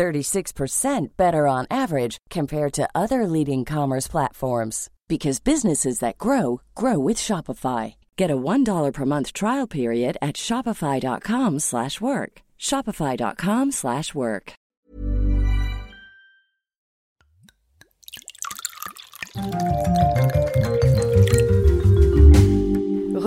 [0.00, 6.98] 36% better on average compared to other leading commerce platforms because businesses that grow grow
[6.98, 7.96] with Shopify.
[8.16, 12.32] Get a $1 per month trial period at shopify.com/work.
[12.58, 14.52] shopify.com/work.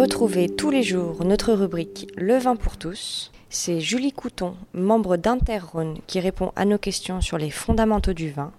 [0.02, 3.32] Retrouvez tous les jours notre rubrique Le vin pour tous.
[3.56, 8.52] C'est Julie Couton, membre d'Interrhône, qui répond à nos questions sur les fondamentaux du vin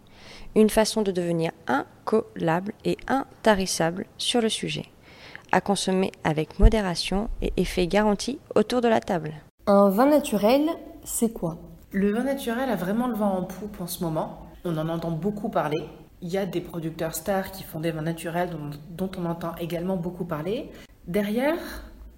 [0.55, 4.85] une façon de devenir incollable et intarissable sur le sujet.
[5.51, 9.35] À consommer avec modération et effet garanti autour de la table.
[9.67, 10.63] Un vin naturel,
[11.03, 11.59] c'est quoi?
[11.91, 14.47] Le vin naturel a vraiment le vent en poupe en ce moment.
[14.65, 15.83] On en entend beaucoup parler.
[16.23, 18.51] Il y a des producteurs stars qui font des vins naturels
[18.91, 20.71] dont, on entend également beaucoup parler.
[21.09, 21.59] Derrière,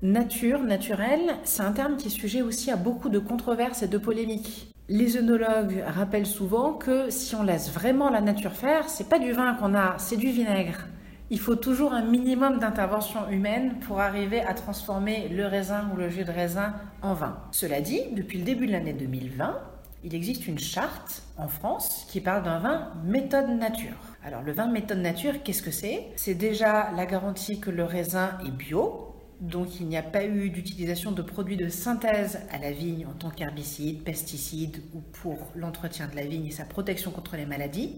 [0.02, 3.98] nature, naturel, c'est un terme qui est sujet aussi à beaucoup de controverses et de
[3.98, 4.72] polémiques.
[4.88, 9.32] Les œnologues rappellent souvent que si on laisse vraiment la nature faire, c'est pas du
[9.32, 10.86] vin qu'on a, c'est du vinaigre.
[11.28, 16.08] Il faut toujours un minimum d'intervention humaine pour arriver à transformer le raisin ou le
[16.08, 17.38] jus de raisin en vin.
[17.50, 19.58] Cela dit, depuis le début de l'année 2020,
[20.04, 23.96] il existe une charte en France qui parle d'un vin méthode nature.
[24.24, 26.06] Alors le vin méthode nature, qu'est-ce que c'est?
[26.14, 30.50] C'est déjà la garantie que le raisin est bio, donc il n'y a pas eu
[30.50, 36.08] d'utilisation de produits de synthèse à la vigne en tant qu'herbicide, pesticide ou pour l'entretien
[36.08, 37.96] de la vigne et sa protection contre les maladies.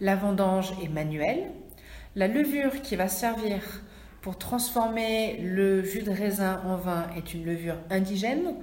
[0.00, 1.50] La vendange est manuelle.
[2.16, 3.60] La levure qui va servir
[4.22, 8.54] pour transformer le jus de raisin en vin est une levure indigène,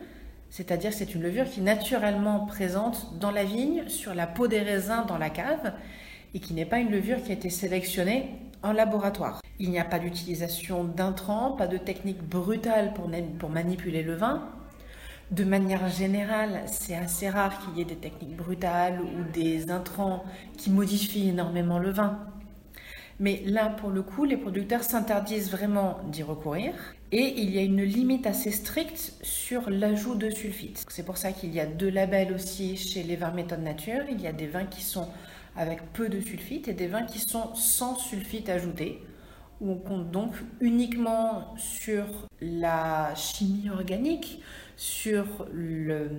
[0.50, 4.60] c'est-à-dire c'est une levure qui est naturellement présente dans la vigne, sur la peau des
[4.60, 5.74] raisins dans la cave,
[6.34, 8.30] et qui n'est pas une levure qui a été sélectionnée
[8.66, 9.42] en laboratoire.
[9.60, 14.50] Il n'y a pas d'utilisation d'intrants, pas de technique brutale pour, manipuler le vin.
[15.32, 20.24] De manière générale, c'est assez rare qu'il y ait des techniques brutales ou des intrants
[20.58, 22.20] qui modifient énormément le vin.
[23.20, 26.74] Mais là, pour le coup, les producteurs s'interdisent vraiment d'y recourir.
[27.14, 30.86] Et il y a une limite assez stricte sur l'ajout de sulfite.
[30.90, 34.02] C'est pour ça qu'il y a deux labels aussi chez les vins méthode nature.
[34.12, 35.08] Il y a des vins qui sont
[35.56, 39.02] avec peu de sulfite et des vins qui sont sans sulfite ajouté
[39.62, 42.06] où on compte donc uniquement sur
[42.42, 44.42] la chimie organique,
[44.76, 46.10] sur le,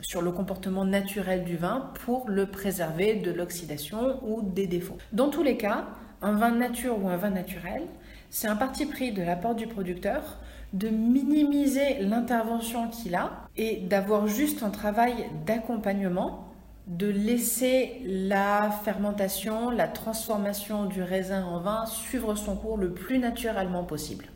[0.00, 4.96] sur le comportement naturel du vin pour le préserver de l'oxydation ou des défauts.
[5.12, 5.88] Dans tous les cas,
[6.22, 7.82] un vin nature ou un vin naturel,
[8.30, 10.38] c'est un parti pris de la part du producteur
[10.72, 16.51] de minimiser l'intervention qu'il a et d'avoir juste un travail d'accompagnement
[16.86, 23.18] de laisser la fermentation, la transformation du raisin en vin suivre son cours le plus
[23.18, 24.26] naturellement possible.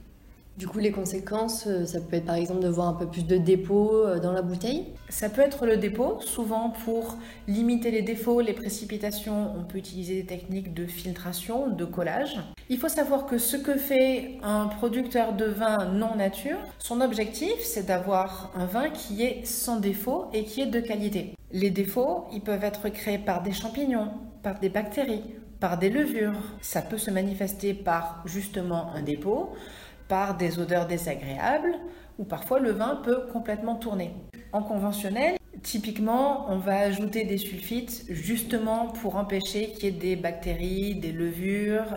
[0.57, 3.27] Du coup, les conséquences, euh, ça peut être par exemple de voir un peu plus
[3.27, 6.19] de dépôts euh, dans la bouteille Ça peut être le dépôt.
[6.21, 11.85] Souvent, pour limiter les défauts, les précipitations, on peut utiliser des techniques de filtration, de
[11.85, 12.41] collage.
[12.71, 17.63] Il faut savoir que ce que fait un producteur de vin non nature, son objectif,
[17.63, 21.35] c'est d'avoir un vin qui est sans défaut et qui est de qualité.
[21.53, 24.09] Les défauts, ils peuvent être créés par des champignons,
[24.43, 25.23] par des bactéries,
[25.61, 26.41] par des levures.
[26.63, 29.53] Ça peut se manifester par justement un dépôt
[30.09, 31.75] par des odeurs désagréables
[32.19, 34.13] ou parfois le vin peut complètement tourner.
[34.53, 40.17] En conventionnel, typiquement, on va ajouter des sulfites justement pour empêcher qu'il y ait des
[40.17, 41.97] bactéries, des levures.